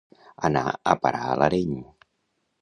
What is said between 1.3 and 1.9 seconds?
l'Areny.